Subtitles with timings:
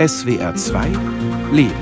[0.00, 0.86] SWR 2
[1.52, 1.74] Leben.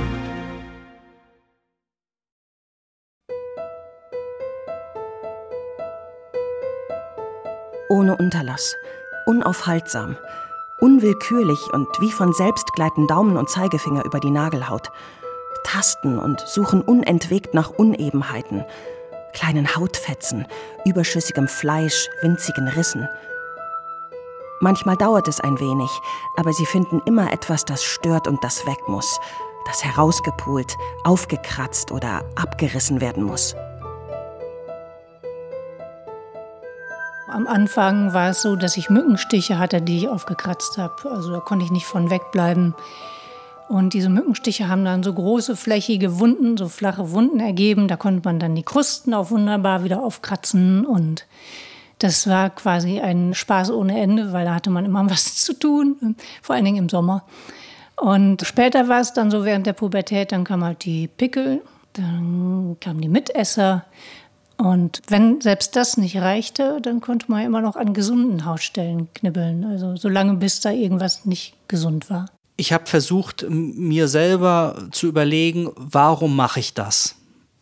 [7.89, 8.75] Ohne Unterlass,
[9.27, 10.17] unaufhaltsam,
[10.81, 14.91] unwillkürlich und wie von selbst gleiten Daumen und Zeigefinger über die Nagelhaut,
[15.63, 18.65] tasten und suchen unentwegt nach Unebenheiten,
[19.33, 20.45] kleinen Hautfetzen,
[20.85, 23.09] überschüssigem Fleisch, winzigen Rissen.
[24.61, 25.91] Manchmal dauert es ein wenig,
[26.37, 29.21] aber sie finden immer etwas, das stört und das weg muss,
[29.67, 33.55] das herausgepult, aufgekratzt oder abgerissen werden muss.
[37.29, 41.11] Am Anfang war es so, dass ich Mückenstiche hatte, die ich aufgekratzt habe.
[41.11, 42.75] Also da konnte ich nicht von wegbleiben.
[43.69, 47.87] Und diese Mückenstiche haben dann so große flächige Wunden, so flache Wunden ergeben.
[47.87, 50.87] Da konnte man dann die Krusten auch wunderbar wieder aufkratzen.
[50.87, 51.27] Und
[51.99, 56.17] das war quasi ein Spaß ohne Ende, weil da hatte man immer was zu tun,
[56.43, 57.25] vor allen Dingen im Sommer.
[57.97, 61.63] Und später war es dann so während der Pubertät, dann kam halt die Pickel,
[61.95, 63.85] dann kamen die Mitesser.
[64.57, 69.65] Und wenn selbst das nicht reichte, dann konnte man immer noch an gesunden Hautstellen knibbeln.
[69.65, 72.27] Also solange bis da irgendwas nicht gesund war.
[72.57, 77.15] Ich habe versucht, mir selber zu überlegen, warum mache ich das?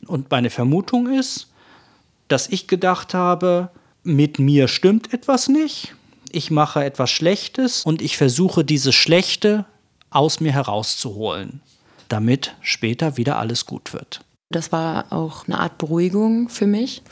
[0.07, 1.49] Und meine Vermutung ist,
[2.29, 3.71] dass ich gedacht habe,
[4.07, 5.95] mit mir stimmt etwas nicht,
[6.31, 9.65] ich mache etwas Schlechtes und ich versuche dieses Schlechte
[10.11, 11.61] aus mir herauszuholen,
[12.09, 14.21] damit später wieder alles gut wird.
[14.51, 17.03] Das war auch eine Art Beruhigung für mich.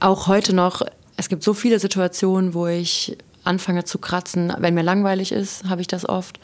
[0.00, 0.82] Auch heute noch,
[1.16, 4.52] es gibt so viele Situationen, wo ich anfange zu kratzen.
[4.58, 6.38] Wenn mir langweilig ist, habe ich das oft.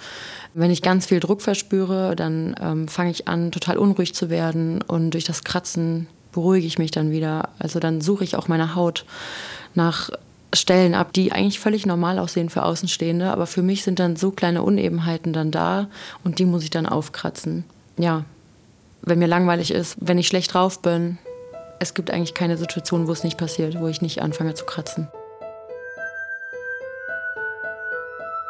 [0.55, 4.83] Wenn ich ganz viel Druck verspüre, dann ähm, fange ich an, total unruhig zu werden
[4.83, 7.51] und durch das Kratzen beruhige ich mich dann wieder.
[7.59, 9.05] Also dann suche ich auch meine Haut
[9.75, 10.11] nach
[10.55, 14.31] Stellen ab, die eigentlich völlig normal aussehen für Außenstehende, aber für mich sind dann so
[14.31, 15.89] kleine Unebenheiten dann da
[16.23, 17.65] und die muss ich dann aufkratzen.
[17.99, 18.25] Ja,
[19.03, 21.19] wenn mir langweilig ist, wenn ich schlecht drauf bin,
[21.79, 25.09] es gibt eigentlich keine Situation, wo es nicht passiert, wo ich nicht anfange zu kratzen.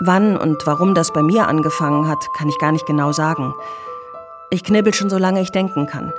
[0.01, 3.55] Wann und warum das bei mir angefangen hat, kann ich gar nicht genau sagen.
[4.51, 6.13] Ich knibbel schon so lange ich denken kann.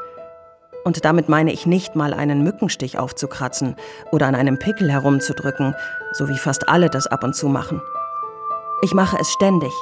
[0.85, 3.75] Und damit meine ich nicht mal einen Mückenstich aufzukratzen
[4.11, 5.75] oder an einem Pickel herumzudrücken,
[6.13, 7.81] so wie fast alle das ab und zu machen.
[8.81, 9.73] Ich mache es ständig.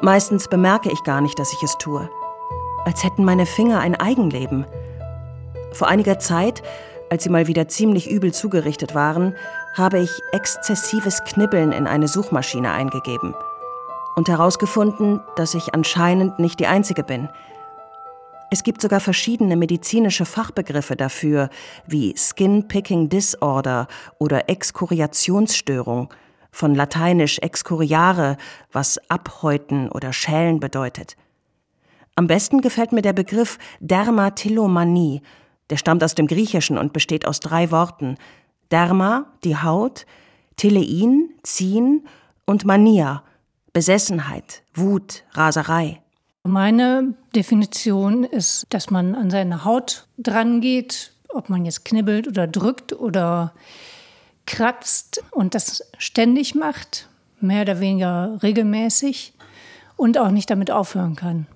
[0.00, 2.08] Meistens bemerke ich gar nicht, dass ich es tue
[2.84, 4.66] als hätten meine Finger ein Eigenleben.
[5.72, 6.62] Vor einiger Zeit,
[7.10, 9.34] als sie mal wieder ziemlich übel zugerichtet waren,
[9.76, 13.34] habe ich exzessives Knibbeln in eine Suchmaschine eingegeben
[14.16, 17.28] und herausgefunden, dass ich anscheinend nicht die Einzige bin.
[18.52, 21.48] Es gibt sogar verschiedene medizinische Fachbegriffe dafür,
[21.86, 26.12] wie Skin Picking Disorder oder Exkuriationsstörung,
[26.50, 28.36] von lateinisch excoriare,
[28.70, 31.16] was abhäuten oder schälen bedeutet.
[32.14, 35.22] Am besten gefällt mir der Begriff Dermatillomanie.
[35.70, 38.18] Der stammt aus dem Griechischen und besteht aus drei Worten.
[38.70, 40.04] Derma, die Haut,
[40.56, 42.06] Telein, ziehen
[42.44, 43.22] und Mania,
[43.72, 46.01] Besessenheit, Wut, Raserei.
[46.44, 52.92] Meine Definition ist, dass man an seine Haut drangeht, ob man jetzt knibbelt oder drückt
[52.92, 53.52] oder
[54.44, 57.08] kratzt und das ständig macht,
[57.40, 59.34] mehr oder weniger regelmäßig
[59.96, 61.46] und auch nicht damit aufhören kann.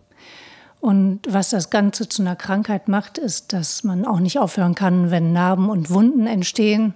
[0.81, 5.11] Und was das Ganze zu einer Krankheit macht, ist, dass man auch nicht aufhören kann,
[5.11, 6.95] wenn Narben und Wunden entstehen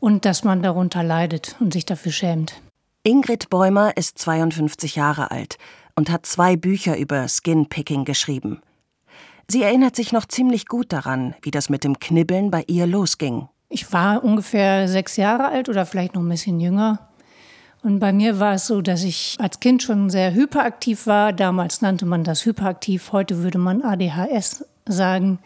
[0.00, 2.54] und dass man darunter leidet und sich dafür schämt.
[3.02, 5.58] Ingrid Bäumer ist 52 Jahre alt
[5.96, 8.60] und hat zwei Bücher über Skinpicking geschrieben.
[9.48, 13.48] Sie erinnert sich noch ziemlich gut daran, wie das mit dem Knibbeln bei ihr losging.
[13.68, 17.10] Ich war ungefähr sechs Jahre alt oder vielleicht noch ein bisschen jünger.
[17.82, 21.34] Und bei mir war es so, dass ich als Kind schon sehr hyperaktiv war.
[21.34, 25.38] Damals nannte man das hyperaktiv, heute würde man ADHS sagen.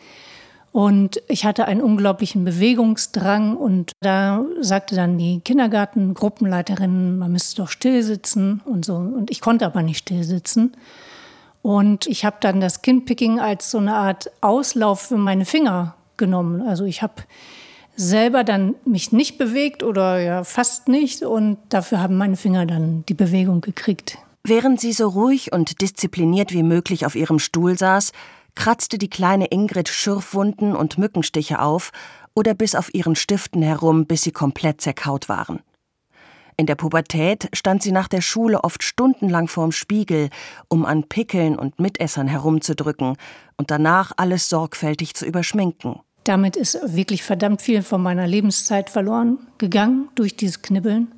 [0.78, 7.68] Und ich hatte einen unglaublichen Bewegungsdrang und da sagte dann die Kindergartengruppenleiterin, man müsste doch
[7.68, 8.94] still sitzen und so.
[8.94, 10.76] Und ich konnte aber nicht still sitzen.
[11.62, 16.62] Und ich habe dann das Kindpicking als so eine Art Auslauf für meine Finger genommen.
[16.62, 17.24] Also ich habe
[17.96, 23.04] selber dann mich nicht bewegt oder ja fast nicht und dafür haben meine Finger dann
[23.08, 24.18] die Bewegung gekriegt.
[24.44, 28.12] Während sie so ruhig und diszipliniert wie möglich auf ihrem Stuhl saß,
[28.58, 31.92] kratzte die kleine Ingrid Schürfwunden und Mückenstiche auf
[32.34, 35.60] oder bis auf ihren Stiften herum, bis sie komplett zerkaut waren.
[36.56, 40.28] In der Pubertät stand sie nach der Schule oft stundenlang vorm Spiegel,
[40.66, 43.16] um an Pickeln und Mitessern herumzudrücken
[43.56, 46.00] und danach alles sorgfältig zu überschminken.
[46.24, 51.12] Damit ist wirklich verdammt viel von meiner Lebenszeit verloren gegangen durch dieses Knibbeln,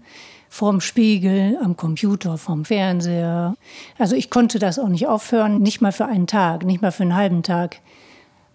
[0.50, 3.54] vorm Spiegel, am Computer, vorm Fernseher.
[3.98, 7.04] Also ich konnte das auch nicht aufhören, nicht mal für einen Tag, nicht mal für
[7.04, 7.76] einen halben Tag,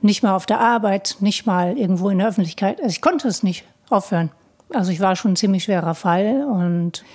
[0.02, 2.80] nicht mal auf der Arbeit, nicht mal irgendwo in der Öffentlichkeit.
[2.80, 4.30] Also ich konnte es nicht aufhören.
[4.74, 7.06] Also ich war schon ein ziemlich schwerer Fall und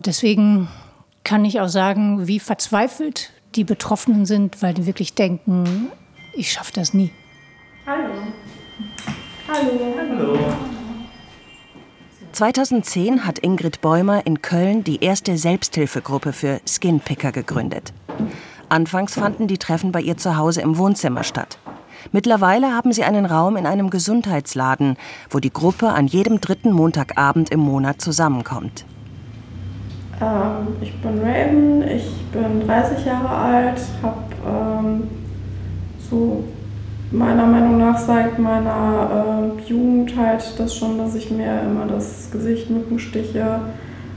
[0.00, 0.68] deswegen
[1.22, 5.90] kann ich auch sagen, wie verzweifelt die Betroffenen sind, weil die wirklich denken,
[6.34, 7.12] ich schaffe das nie.
[7.86, 8.10] Hallo.
[9.48, 9.94] Hallo.
[9.96, 10.75] Hallo.
[12.36, 17.94] 2010 hat Ingrid Bäumer in Köln die erste Selbsthilfegruppe für Skinpicker gegründet.
[18.68, 21.56] Anfangs fanden die Treffen bei ihr zu Hause im Wohnzimmer statt.
[22.12, 24.98] Mittlerweile haben sie einen Raum in einem Gesundheitsladen,
[25.30, 28.84] wo die Gruppe an jedem dritten Montagabend im Monat zusammenkommt.
[30.20, 35.08] Ähm, ich bin Raven, ich bin 30 Jahre alt, habe ähm,
[36.10, 36.44] so
[37.16, 42.30] meiner Meinung nach seit meiner äh, Jugend halt das schon, dass ich mir immer das
[42.30, 43.60] Gesicht, Mückenstiche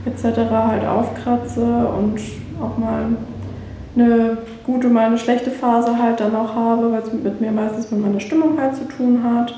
[0.04, 0.38] etc.
[0.50, 2.20] halt aufkratze und
[2.60, 3.06] auch mal
[3.96, 7.90] eine gute, mal eine schlechte Phase halt dann auch habe, weil es mit mir meistens
[7.90, 9.54] mit meiner Stimmung halt zu tun hat,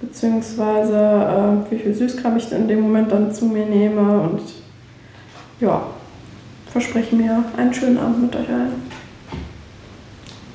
[0.00, 4.42] beziehungsweise äh, wie viel Süßkram ich in dem Moment dann zu mir nehme und
[5.60, 5.82] ja,
[6.70, 8.91] verspreche mir einen schönen Abend mit euch allen.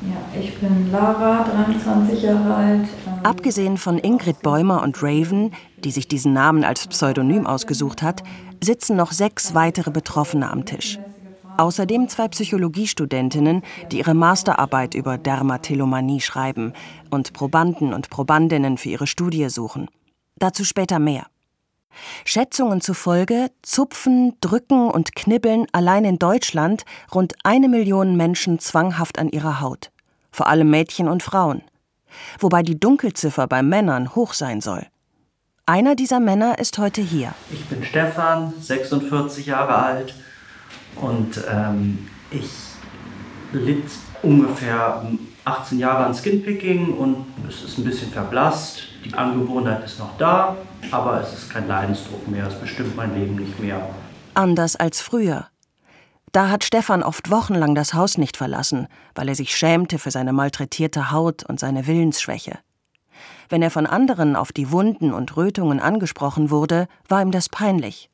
[0.07, 2.88] Ja, ich bin Lara, 23 Jahre alt.
[3.24, 5.51] Abgesehen von Ingrid Bäumer und Raven,
[5.83, 8.24] die sich diesen Namen als Pseudonym ausgesucht hat,
[8.63, 10.98] sitzen noch sechs weitere Betroffene am Tisch.
[11.57, 16.71] Außerdem zwei Psychologiestudentinnen, die ihre Masterarbeit über Dermatillomanie schreiben
[17.09, 19.89] und Probanden und Probandinnen für ihre Studie suchen.
[20.38, 21.25] Dazu später mehr.
[22.24, 29.30] Schätzungen zufolge zupfen, drücken und knibbeln allein in Deutschland rund eine Million Menschen zwanghaft an
[29.30, 29.92] ihrer Haut
[30.38, 31.63] vor allem Mädchen und Frauen,
[32.39, 34.86] wobei die Dunkelziffer bei Männern hoch sein soll.
[35.66, 37.34] Einer dieser Männer ist heute hier.
[37.51, 40.13] Ich bin Stefan, 46 Jahre alt
[40.95, 42.51] und ähm, ich
[43.51, 43.89] litt
[44.22, 45.07] ungefähr
[45.44, 48.83] 18 Jahre an Skinpicking und es ist ein bisschen verblasst.
[49.06, 50.56] Die Angewohnheit ist noch da,
[50.92, 52.45] aber es ist kein Leidensdruck mehr.
[52.45, 53.90] Es bestimmt mein Leben nicht mehr.
[54.36, 55.48] Anders als früher.
[56.32, 60.34] Da hat Stefan oft wochenlang das Haus nicht verlassen, weil er sich schämte für seine
[60.34, 62.60] malträtierte Haut und seine Willensschwäche.
[63.50, 68.10] Wenn er von anderen auf die Wunden und Rötungen angesprochen wurde, war ihm das peinlich.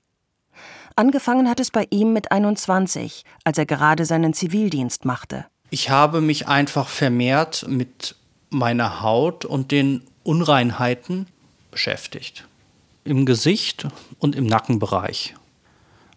[0.96, 5.46] Angefangen hat es bei ihm mit 21, als er gerade seinen Zivildienst machte.
[5.72, 8.16] Ich habe mich einfach vermehrt mit
[8.52, 11.26] meiner Haut und den Unreinheiten
[11.72, 12.48] beschäftigt.
[13.06, 13.88] Im Gesicht
[14.20, 15.34] und im Nackenbereich.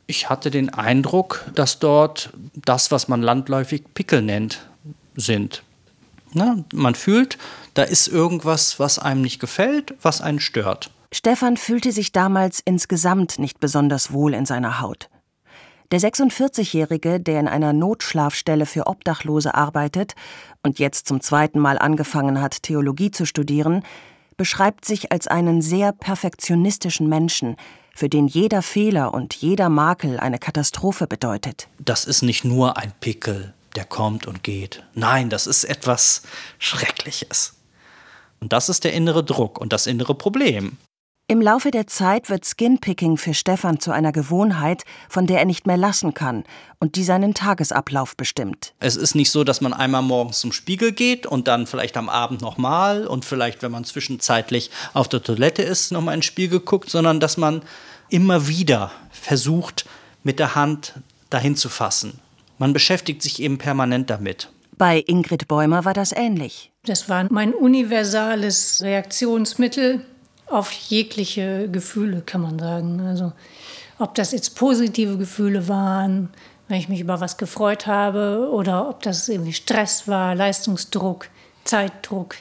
[0.07, 4.67] Ich hatte den Eindruck, dass dort das, was man landläufig Pickel nennt,
[5.17, 5.63] sind.
[6.33, 7.39] Na, man fühlt,
[7.75, 10.91] da ist irgendwas, was einem nicht gefällt, was einen stört.
[11.13, 15.09] Stefan fühlte sich damals insgesamt nicht besonders wohl in seiner Haut.
[15.93, 20.15] Der 46-Jährige, der in einer Notschlafstelle für Obdachlose arbeitet
[20.63, 23.85] und jetzt zum zweiten Mal angefangen hat, Theologie zu studieren,
[24.37, 27.57] beschreibt sich als einen sehr perfektionistischen Menschen,
[27.97, 31.67] für den jeder Fehler und jeder Makel eine Katastrophe bedeutet.
[31.79, 34.85] Das ist nicht nur ein Pickel, der kommt und geht.
[34.93, 36.23] Nein, das ist etwas
[36.59, 37.55] Schreckliches.
[38.39, 40.77] Und das ist der innere Druck und das innere Problem.
[41.29, 45.67] Im Laufe der Zeit wird Skinpicking für Stefan zu einer Gewohnheit, von der er nicht
[45.67, 46.45] mehr lassen kann
[46.79, 48.75] und die seinen Tagesablauf bestimmt.
[48.79, 52.09] Es ist nicht so, dass man einmal morgens zum Spiegel geht und dann vielleicht am
[52.09, 56.91] Abend nochmal und vielleicht, wenn man zwischenzeitlich auf der Toilette ist, nochmal ins Spiegel guckt,
[56.91, 57.63] sondern dass man
[58.09, 59.85] immer wieder versucht,
[60.23, 60.95] mit der Hand
[61.29, 62.21] dahin zu fassen.
[62.59, 64.49] Man beschäftigt sich eben permanent damit.
[64.79, 66.71] Bei Ingrid Bäumer war das ähnlich.
[66.85, 70.07] Das war mein universales Reaktionsmittel
[70.47, 73.01] auf jegliche Gefühle, kann man sagen.
[73.01, 73.33] Also
[73.99, 76.31] ob das jetzt positive Gefühle waren,
[76.69, 81.29] wenn ich mich über was gefreut habe, oder ob das irgendwie Stress war, Leistungsdruck,
[81.65, 82.37] Zeitdruck.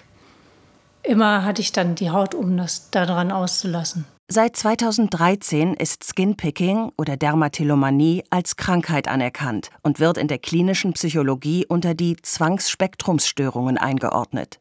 [1.03, 4.05] Immer hatte ich dann die Haut, um das daran auszulassen.
[4.27, 11.63] Seit 2013 ist Skinpicking oder Dermatillomanie als Krankheit anerkannt und wird in der klinischen Psychologie
[11.67, 14.59] unter die Zwangsspektrumsstörungen eingeordnet.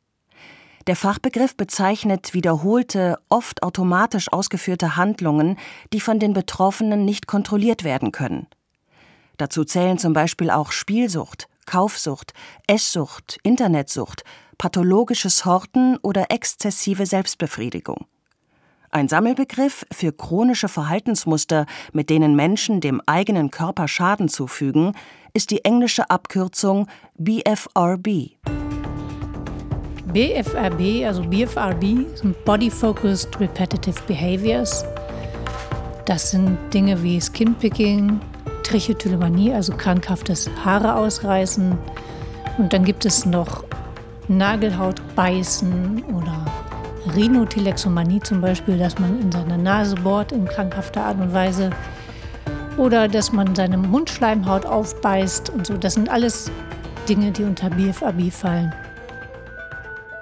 [0.87, 5.59] Der Fachbegriff bezeichnet wiederholte, oft automatisch ausgeführte Handlungen,
[5.95, 8.47] die von den Betroffenen nicht kontrolliert werden können.
[9.39, 12.35] Dazu zählen zum Beispiel auch Spielsucht, Kaufsucht,
[12.67, 14.25] Esssucht, Internetsucht,
[14.59, 18.07] pathologisches Horten oder exzessive Selbstbefriedigung.
[18.91, 24.93] Ein Sammelbegriff für chronische Verhaltensmuster, mit denen Menschen dem eigenen Körper Schaden zufügen,
[25.33, 26.87] ist die englische Abkürzung
[27.17, 28.37] BFRB.
[30.15, 34.85] BFRB, also BFRB, sind Body Focused Repetitive Behaviors.
[36.05, 38.21] Das sind Dinge wie Skinpicking,
[38.63, 41.77] Trichotillomanie, also krankhaftes Haare ausreißen.
[42.59, 43.65] Und dann gibt es noch
[44.29, 46.45] Nagelhaut beißen oder
[47.13, 51.71] Rhinotilexomanie zum Beispiel, dass man in seiner Nase bohrt in krankhafter Art und Weise.
[52.77, 55.77] Oder dass man seine Mundschleimhaut aufbeißt und so.
[55.77, 56.53] Das sind alles
[57.09, 58.73] Dinge, die unter BFAB fallen.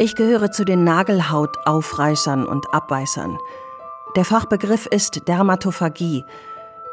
[0.03, 3.39] Ich gehöre zu den Nagelhautaufreißern und Abbeißern.
[4.17, 6.25] Der Fachbegriff ist Dermatophagie.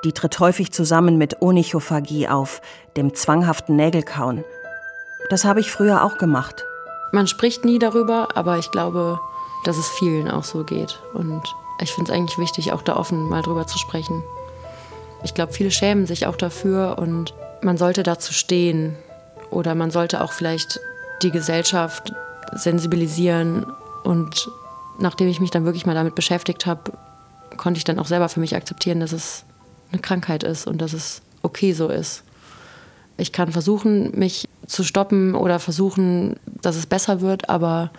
[0.04, 2.62] Die tritt häufig zusammen mit Onychophagie auf,
[2.98, 4.44] dem zwanghaften Nägelkauen.
[5.32, 6.64] Das habe ich früher auch gemacht.
[7.12, 9.20] Man spricht nie darüber, aber ich glaube,
[9.64, 11.02] dass es vielen auch so geht.
[11.16, 11.42] Und
[11.82, 14.22] ich finde es eigentlich wichtig, auch da offen mal drüber zu sprechen.
[15.24, 18.96] Ich glaube, viele schämen sich auch dafür und man sollte dazu stehen.
[19.50, 20.80] Oder man sollte auch vielleicht
[21.24, 22.14] die Gesellschaft
[22.54, 23.66] sensibilisieren.
[24.04, 24.50] Und
[25.00, 26.94] nachdem ich mich dann wirklich mal damit beschäftigt habe,
[27.58, 29.44] konnte ich dann auch selber für mich akzeptieren, dass es
[29.92, 32.24] eine Krankheit ist und dass es okay so ist.
[33.18, 37.92] Ich kann versuchen, mich zu stoppen oder versuchen, dass es besser wird, aber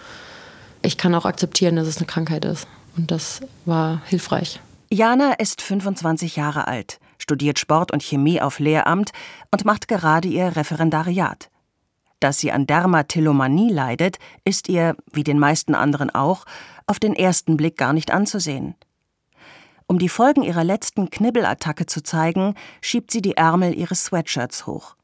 [0.83, 2.67] ich kann auch akzeptieren, dass es eine Krankheit ist.
[2.97, 4.61] Und das war hilfreich.
[4.91, 9.11] Jana ist 25 Jahre alt, studiert Sport und Chemie auf Lehramt
[9.51, 11.51] und macht gerade ihr Referendariat.
[12.21, 16.45] Dass sie an Dermatillomanie leidet, ist ihr, wie den meisten anderen auch,
[16.87, 18.75] auf den ersten Blick gar nicht anzusehen.
[19.87, 24.95] Um die Folgen ihrer letzten Knibbelattacke zu zeigen, schiebt sie die Ärmel ihres Sweatshirts hoch.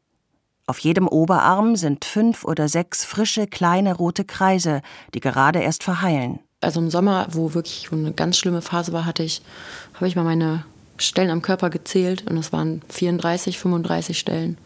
[0.68, 4.82] Auf jedem Oberarm sind fünf oder sechs frische kleine rote Kreise,
[5.14, 6.40] die gerade erst verheilen.
[6.60, 9.42] Also im Sommer, wo wirklich eine ganz schlimme Phase war, hatte ich,
[9.94, 10.64] habe ich mal meine
[10.98, 14.58] Stellen am Körper gezählt und es waren 34, 35 Stellen.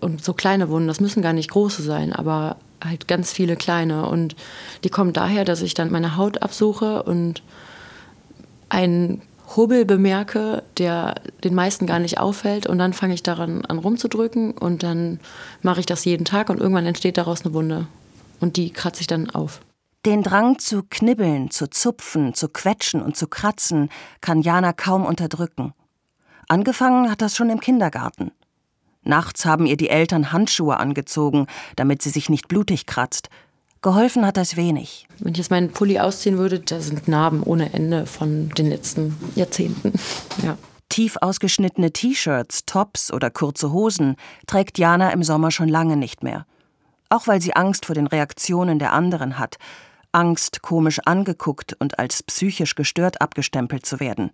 [0.00, 4.06] Und so kleine Wunden, das müssen gar nicht große sein, aber halt ganz viele kleine.
[4.06, 4.36] Und
[4.84, 7.42] die kommen daher, dass ich dann meine Haut absuche und
[8.68, 9.22] einen
[9.56, 14.52] Hubbel bemerke, der den meisten gar nicht auffällt und dann fange ich daran an rumzudrücken
[14.52, 15.18] und dann
[15.62, 17.88] mache ich das jeden Tag und irgendwann entsteht daraus eine Wunde
[18.38, 19.60] und die kratze ich dann auf.
[20.06, 23.90] Den Drang zu knibbeln, zu zupfen, zu quetschen und zu kratzen
[24.20, 25.74] kann Jana kaum unterdrücken.
[26.48, 28.30] Angefangen hat das schon im Kindergarten.
[29.02, 33.28] Nachts haben ihr die Eltern Handschuhe angezogen, damit sie sich nicht blutig kratzt,
[33.82, 35.06] Geholfen hat das wenig.
[35.20, 39.16] Wenn ich jetzt meinen Pulli ausziehen würde, da sind Narben ohne Ende von den letzten
[39.34, 39.92] Jahrzehnten.
[40.42, 40.56] Ja.
[40.88, 44.16] Tief ausgeschnittene T-Shirts, Tops oder kurze Hosen
[44.46, 46.46] trägt Jana im Sommer schon lange nicht mehr.
[47.10, 49.56] Auch weil sie Angst vor den Reaktionen der anderen hat.
[50.12, 54.30] Angst, komisch angeguckt und als psychisch gestört abgestempelt zu werden.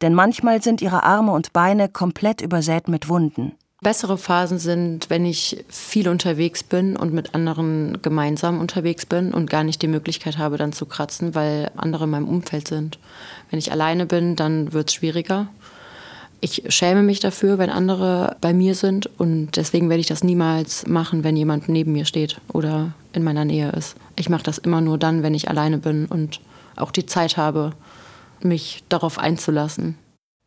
[0.00, 3.52] Denn manchmal sind ihre Arme und Beine komplett übersät mit Wunden.
[3.82, 9.48] Bessere Phasen sind, wenn ich viel unterwegs bin und mit anderen gemeinsam unterwegs bin und
[9.48, 12.98] gar nicht die Möglichkeit habe, dann zu kratzen, weil andere in meinem Umfeld sind.
[13.48, 15.48] Wenn ich alleine bin, dann wird es schwieriger.
[16.42, 20.86] Ich schäme mich dafür, wenn andere bei mir sind und deswegen werde ich das niemals
[20.86, 23.96] machen, wenn jemand neben mir steht oder in meiner Nähe ist.
[24.14, 26.40] Ich mache das immer nur dann, wenn ich alleine bin und
[26.76, 27.72] auch die Zeit habe,
[28.42, 29.96] mich darauf einzulassen.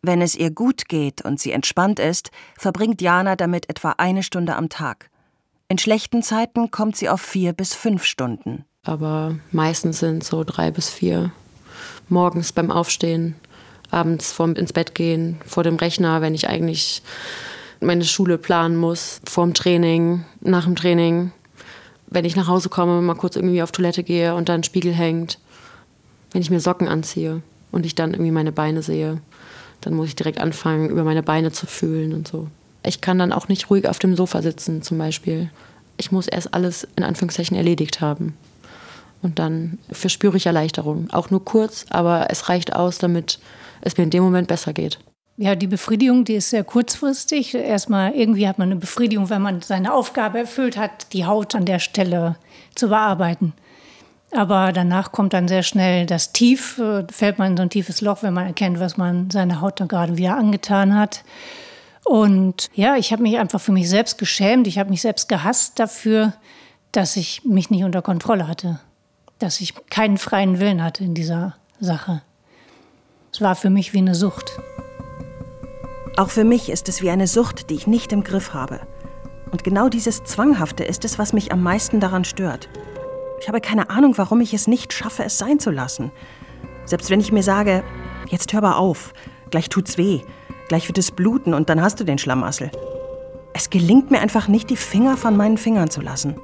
[0.06, 4.58] Wenn es ihr gut geht und sie entspannt ist, verbringt Jana damit etwa eine Stunde
[4.58, 5.10] am Tag.
[5.70, 8.66] In schlechten Zeiten kommt sie auf vier bis fünf Stunden.
[8.84, 11.32] Aber meistens sind so drei bis vier.
[12.10, 13.36] Morgens beim Aufstehen,
[13.92, 17.02] abends vorm ins Bett gehen, vor dem Rechner, wenn ich eigentlich
[17.80, 21.32] meine Schule planen muss, vorm Training, nach dem Training.
[22.08, 25.40] Wenn ich nach Hause komme, mal kurz irgendwie auf Toilette gehe und dann Spiegel hängt.
[26.32, 27.42] Wenn ich mir Socken anziehe
[27.72, 29.22] und ich dann irgendwie meine Beine sehe
[29.86, 32.48] dann muss ich direkt anfangen, über meine Beine zu fühlen und so.
[32.86, 35.50] Ich kann dann auch nicht ruhig auf dem Sofa sitzen, zum Beispiel.
[35.98, 38.36] Ich muss erst alles in Anführungszeichen erledigt haben.
[39.22, 41.08] Und dann verspüre ich Erleichterung.
[41.12, 43.40] Auch nur kurz, aber es reicht aus, damit
[43.82, 45.00] es mir in dem Moment besser geht.
[45.38, 47.56] Ja, die Befriedigung, die ist sehr kurzfristig.
[47.56, 51.66] Erstmal irgendwie hat man eine Befriedigung, wenn man seine Aufgabe erfüllt hat, die Haut an
[51.66, 52.36] der Stelle
[52.76, 53.54] zu bearbeiten.
[54.36, 58.02] Aber danach kommt dann sehr schnell das Tief, äh, fällt man in so ein tiefes
[58.02, 61.24] Loch, wenn man erkennt, was man seiner Haut dann gerade wieder angetan hat.
[62.04, 64.68] Und ja, ich habe mich einfach für mich selbst geschämt.
[64.68, 66.34] Ich habe mich selbst gehasst dafür,
[66.92, 68.80] dass ich mich nicht unter Kontrolle hatte.
[69.40, 72.22] Dass ich keinen freien Willen hatte in dieser Sache.
[73.32, 74.60] Es war für mich wie eine Sucht.
[76.18, 78.82] Auch für mich ist es wie eine Sucht, die ich nicht im Griff habe.
[79.52, 82.70] Und genau dieses Zwanghafte ist es, was mich am meisten daran stört.
[83.44, 86.14] Ich habe keine Ahnung, warum ich es nicht schaffe, es sein zu lassen.
[86.86, 87.84] Selbst wenn ich mir sage,
[88.30, 89.14] jetzt hör mal auf,
[89.52, 90.22] gleich tut's weh,
[90.70, 92.72] gleich wird es bluten und dann hast du den Schlamassel.
[93.54, 96.38] Es gelingt mir einfach nicht, die Finger von meinen Fingern zu lassen.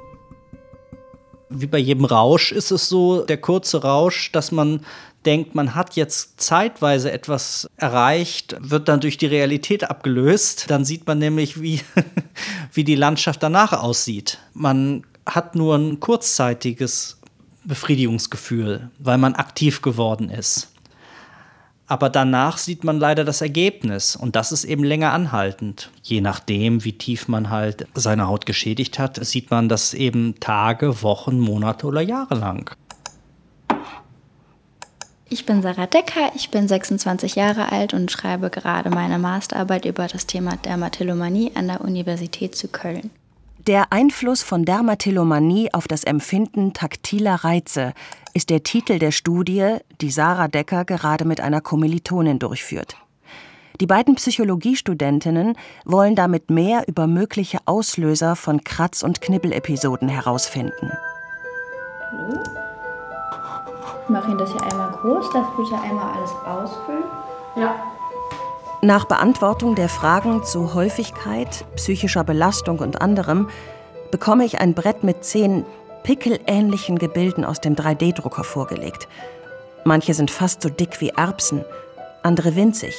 [1.48, 4.84] Wie bei jedem Rausch ist es so, der kurze Rausch, dass man
[5.24, 10.66] denkt, man hat jetzt zeitweise etwas erreicht, wird dann durch die Realität abgelöst.
[10.68, 11.80] Dann sieht man nämlich, wie,
[12.74, 14.38] wie die Landschaft danach aussieht.
[14.52, 17.18] Man hat nur ein kurzzeitiges
[17.64, 20.72] Befriedigungsgefühl, weil man aktiv geworden ist.
[21.86, 25.90] Aber danach sieht man leider das Ergebnis und das ist eben länger anhaltend.
[26.02, 31.02] Je nachdem, wie tief man halt seine Haut geschädigt hat, sieht man das eben Tage,
[31.02, 32.70] Wochen, Monate oder Jahre lang.
[35.28, 40.06] Ich bin Sarah Decker, ich bin 26 Jahre alt und schreibe gerade meine Masterarbeit über
[40.06, 43.10] das Thema Dermatillomanie an der Universität zu Köln.
[43.66, 47.92] Der Einfluss von Dermatillomanie auf das Empfinden taktiler Reize
[48.32, 52.96] ist der Titel der Studie, die Sarah Decker gerade mit einer Kommilitonin durchführt.
[53.78, 60.92] Die beiden Psychologiestudentinnen wollen damit mehr über mögliche Auslöser von Kratz- und Knibbelepisoden herausfinden.
[62.12, 62.40] Hallo?
[64.04, 67.04] Ich mache Ihnen das hier einmal groß, das bitte einmal alles ausfüllen.
[67.56, 67.74] Ja.
[68.82, 73.50] Nach Beantwortung der Fragen zu Häufigkeit, psychischer Belastung und anderem
[74.10, 75.66] bekomme ich ein Brett mit zehn
[76.02, 79.06] pickelähnlichen Gebilden aus dem 3D-Drucker vorgelegt.
[79.84, 81.62] Manche sind fast so dick wie Erbsen,
[82.22, 82.94] andere winzig,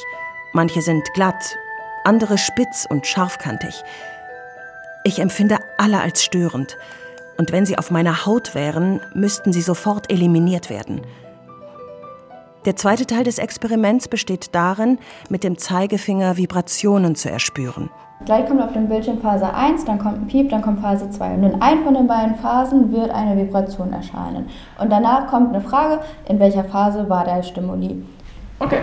[0.54, 1.56] manche sind glatt,
[2.04, 3.74] andere spitz und scharfkantig.
[5.04, 6.78] Ich empfinde alle als störend
[7.38, 11.02] und wenn sie auf meiner Haut wären, müssten sie sofort eliminiert werden.
[12.66, 15.00] Der zweite Teil des Experiments besteht darin,
[15.30, 17.90] mit dem Zeigefinger Vibrationen zu erspüren.
[18.26, 21.34] Gleich kommt auf dem Bildschirm Phase 1, dann kommt ein Piep, dann kommt Phase 2.
[21.34, 24.48] Und in einer von den beiden Phasen wird eine Vibration erscheinen.
[24.80, 28.04] Und danach kommt eine Frage, in welcher Phase war der Stimuli.
[28.60, 28.82] Okay.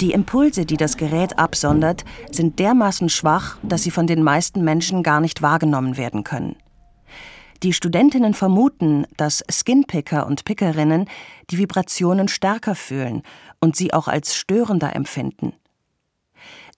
[0.00, 5.02] Die Impulse, die das Gerät absondert, sind dermaßen schwach, dass sie von den meisten Menschen
[5.02, 6.54] gar nicht wahrgenommen werden können.
[7.64, 11.08] Die Studentinnen vermuten, dass Skinpicker und Pickerinnen
[11.50, 13.22] die Vibrationen stärker fühlen
[13.58, 15.54] und sie auch als störender empfinden.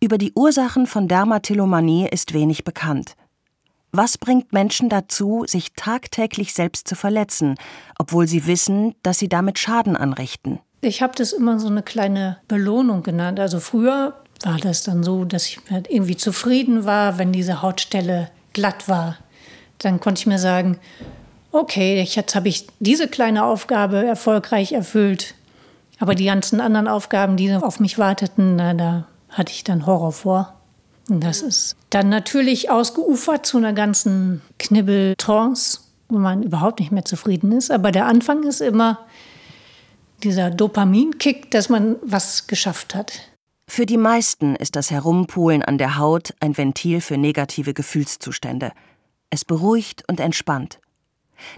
[0.00, 3.14] Über die Ursachen von Dermatillomanie ist wenig bekannt.
[3.92, 7.56] Was bringt Menschen dazu, sich tagtäglich selbst zu verletzen,
[7.98, 10.60] obwohl sie wissen, dass sie damit Schaden anrichten?
[10.80, 13.38] Ich habe das immer so eine kleine Belohnung genannt.
[13.38, 18.88] Also früher war das dann so, dass ich irgendwie zufrieden war, wenn diese Hautstelle glatt
[18.88, 19.18] war
[19.80, 20.78] dann konnte ich mir sagen,
[21.52, 25.34] okay, jetzt habe ich diese kleine Aufgabe erfolgreich erfüllt.
[25.98, 30.12] Aber die ganzen anderen Aufgaben, die auf mich warteten, na, da hatte ich dann Horror
[30.12, 30.54] vor.
[31.08, 37.04] Und das ist dann natürlich ausgeufert zu einer ganzen Knibbeltrance, wo man überhaupt nicht mehr
[37.04, 37.70] zufrieden ist.
[37.70, 39.00] Aber der Anfang ist immer
[40.22, 43.12] dieser Dopaminkick, dass man was geschafft hat.
[43.68, 48.72] Für die meisten ist das Herumpulen an der Haut ein Ventil für negative Gefühlszustände.
[49.30, 50.80] Es beruhigt und entspannt.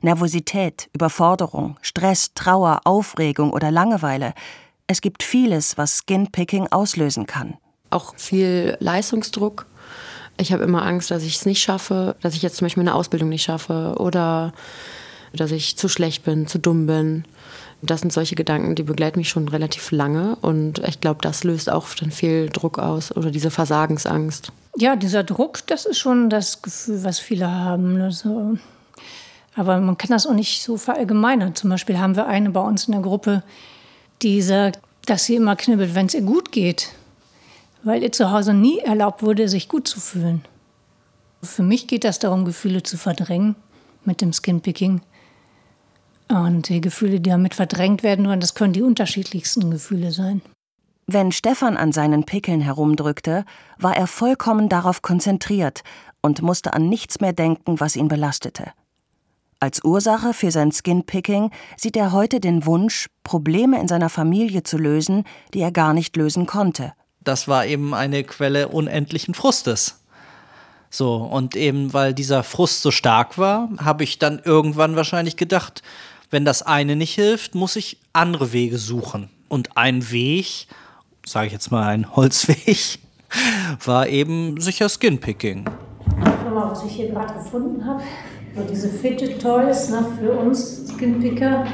[0.03, 4.35] Nervosität, Überforderung, Stress, Trauer, Aufregung oder Langeweile.
[4.87, 7.57] Es gibt vieles, was Skinpicking auslösen kann.
[7.91, 9.67] Auch viel Leistungsdruck.
[10.39, 12.95] Ich habe immer Angst, dass ich es nicht schaffe, dass ich jetzt zum Beispiel eine
[12.95, 14.53] Ausbildung nicht schaffe oder
[15.33, 17.25] dass ich zu schlecht bin, zu dumm bin.
[17.85, 21.68] Das sind solche Gedanken, die begleiten mich schon relativ lange und ich glaube, das löst
[21.68, 24.53] auch dann viel Druck aus oder diese Versagensangst.
[24.77, 28.01] Ja, dieser Druck, das ist schon das Gefühl, was viele haben.
[28.01, 28.57] Also,
[29.57, 31.57] aber man kann das auch nicht so verallgemeinern.
[31.57, 33.42] Zum Beispiel haben wir eine bei uns in der Gruppe,
[34.23, 36.90] die sagt, dass sie immer knibbelt, wenn es ihr gut geht,
[37.83, 40.45] weil ihr zu Hause nie erlaubt wurde, sich gut zu fühlen.
[41.42, 43.57] Für mich geht das darum, Gefühle zu verdrängen
[44.05, 45.01] mit dem Skinpicking.
[46.33, 50.40] Und die Gefühle, die damit verdrängt werden, und das können die unterschiedlichsten Gefühle sein.
[51.07, 53.45] Wenn Stefan an seinen Pickeln herumdrückte,
[53.79, 55.83] war er vollkommen darauf konzentriert
[56.23, 58.73] und musste an nichts mehr denken, was ihn belastete.
[59.61, 64.79] Als Ursache für sein Skinpicking sieht er heute den Wunsch, Probleme in seiner Familie zu
[64.79, 66.95] lösen, die er gar nicht lösen konnte.
[67.21, 70.03] Das war eben eine Quelle unendlichen Frustes.
[70.88, 75.83] So, und eben weil dieser Frust so stark war, habe ich dann irgendwann wahrscheinlich gedacht,
[76.33, 79.29] wenn das eine nicht hilft, muss ich andere Wege suchen.
[79.49, 80.66] Und ein Weg,
[81.27, 82.99] sage ich jetzt mal ein Holzweg,
[83.85, 85.66] war eben sicher Skinpicking.
[86.25, 88.03] Schau mal, was ich hier gerade gefunden habe.
[88.57, 91.66] So diese Fidget Toys ne, für uns Skinpicker.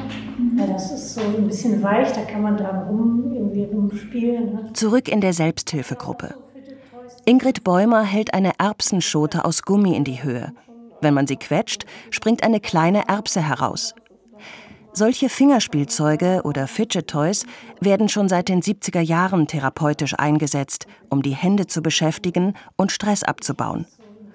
[0.56, 4.54] Ja, das ist so ein bisschen weich, da kann man dran rum, irgendwie rumspielen.
[4.54, 4.70] Ne?
[4.74, 6.34] Zurück in der Selbsthilfegruppe.
[7.24, 10.52] Ingrid Bäumer hält eine Erbsenschote aus Gummi in die Höhe.
[11.00, 13.94] Wenn man sie quetscht, springt eine kleine Erbse heraus.
[14.98, 17.46] Solche Fingerspielzeuge oder Fidget Toys
[17.80, 23.22] werden schon seit den 70er Jahren therapeutisch eingesetzt, um die Hände zu beschäftigen und Stress
[23.22, 23.86] abzubauen.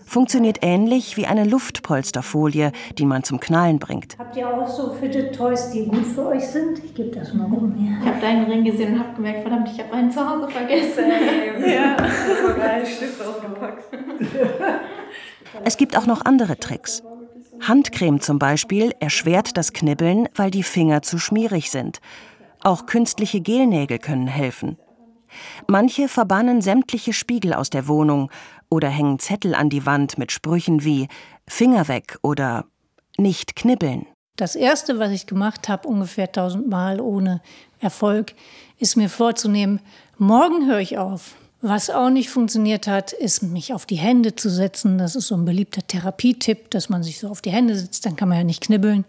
[0.06, 4.18] funktioniert ähnlich wie eine Luftpolsterfolie, die man zum Knallen bringt.
[4.18, 6.82] Habt ihr auch so Fidget Toys, die gut für euch sind?
[6.82, 7.98] Ich gebe das mal rum hier.
[8.00, 11.12] Ich habe deinen Ring gesehen und habe gemerkt, verdammt, ich habe meinen zu Hause vergessen.
[11.60, 13.84] ja, das war geil, Stift ausgepackt.
[15.66, 17.04] Es gibt auch noch andere Tricks.
[17.68, 22.00] Handcreme zum Beispiel erschwert das Knibbeln, weil die Finger zu schmierig sind.
[22.62, 24.78] Auch künstliche Gelnägel können helfen.
[25.68, 28.30] Manche verbannen sämtliche Spiegel aus der Wohnung
[28.70, 31.08] oder hängen Zettel an die Wand mit Sprüchen wie
[31.48, 32.66] Finger weg oder
[33.18, 34.06] nicht knibbeln.
[34.36, 37.42] Das erste, was ich gemacht habe, ungefähr tausendmal ohne
[37.80, 38.34] Erfolg,
[38.80, 39.80] ist mir vorzunehmen,
[40.18, 41.36] morgen höre ich auf.
[41.66, 44.98] Was auch nicht funktioniert hat, ist mich auf die Hände zu setzen.
[44.98, 48.18] Das ist so ein beliebter Therapietipp, dass man sich so auf die Hände setzt, dann
[48.18, 49.06] kann man ja nicht knibbeln.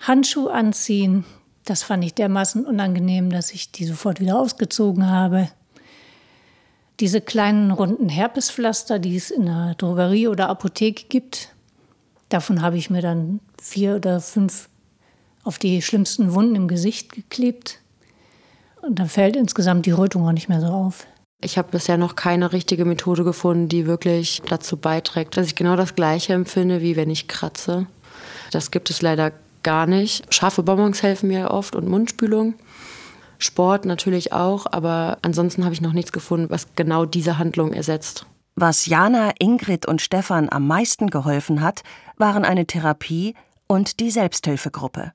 [0.00, 1.26] Handschuh anziehen,
[1.66, 5.50] das fand ich dermaßen unangenehm, dass ich die sofort wieder ausgezogen habe.
[6.98, 11.54] Diese kleinen runden Herpespflaster, die es in der Drogerie oder Apotheke gibt,
[12.30, 14.70] davon habe ich mir dann vier oder fünf
[15.44, 17.80] auf die schlimmsten Wunden im Gesicht geklebt.
[18.80, 21.06] Und dann fällt insgesamt die Rötung auch nicht mehr so auf.
[21.42, 25.74] Ich habe bisher noch keine richtige Methode gefunden, die wirklich dazu beiträgt, dass ich genau
[25.74, 27.86] das Gleiche empfinde, wie wenn ich kratze.
[28.50, 30.32] Das gibt es leider gar nicht.
[30.34, 32.54] Scharfe Bonbons helfen mir oft und Mundspülung.
[33.38, 38.26] Sport natürlich auch, aber ansonsten habe ich noch nichts gefunden, was genau diese Handlung ersetzt.
[38.54, 41.82] Was Jana, Ingrid und Stefan am meisten geholfen hat,
[42.18, 43.34] waren eine Therapie
[43.66, 45.12] und die Selbsthilfegruppe.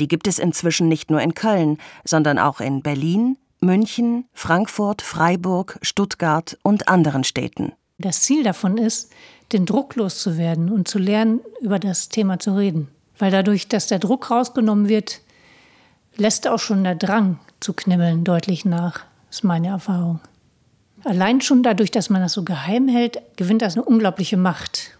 [0.00, 5.78] Die gibt es inzwischen nicht nur in Köln, sondern auch in Berlin, München, Frankfurt, Freiburg,
[5.82, 7.72] Stuttgart und anderen Städten.
[7.98, 9.12] Das Ziel davon ist,
[9.52, 12.88] den Druck loszuwerden und zu lernen, über das Thema zu reden.
[13.18, 15.20] Weil dadurch, dass der Druck rausgenommen wird,
[16.16, 20.20] lässt auch schon der Drang zu knibbeln deutlich nach, ist meine Erfahrung.
[21.04, 24.96] Allein schon dadurch, dass man das so geheim hält, gewinnt das eine unglaubliche Macht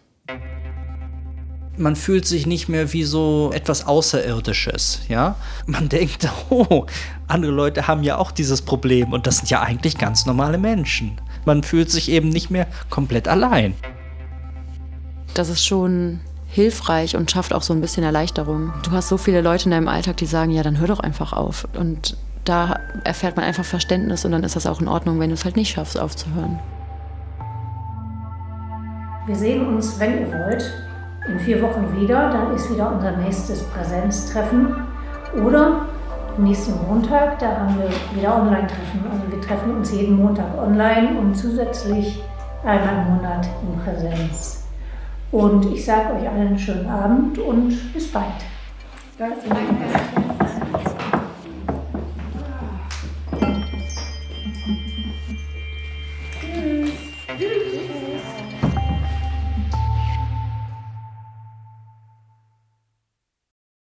[1.79, 5.37] man fühlt sich nicht mehr wie so etwas Außerirdisches, ja.
[5.67, 6.87] Man denkt, oh,
[7.29, 11.21] andere Leute haben ja auch dieses Problem und das sind ja eigentlich ganz normale Menschen.
[11.45, 13.75] Man fühlt sich eben nicht mehr komplett allein.
[15.35, 18.73] Das ist schon hilfreich und schafft auch so ein bisschen Erleichterung.
[18.83, 21.33] Du hast so viele Leute in deinem Alltag, die sagen, ja, dann hör doch einfach
[21.33, 21.69] auf.
[21.75, 25.35] Und da erfährt man einfach Verständnis und dann ist das auch in Ordnung, wenn du
[25.35, 26.59] es halt nicht schaffst, aufzuhören.
[29.27, 30.73] Wir sehen uns, wenn ihr wollt,
[31.29, 32.31] in vier Wochen wieder.
[32.31, 34.75] Dann ist wieder unser nächstes Präsenztreffen.
[35.45, 35.87] Oder
[36.39, 39.05] nächsten Montag, da haben wir wieder Online-Treffen.
[39.11, 42.23] Also wir treffen uns jeden Montag online und zusätzlich
[42.65, 44.65] einmal im Monat in Präsenz.
[45.33, 48.25] Und ich sage euch allen einen schönen Abend und bis bald.
[49.19, 49.37] Danke.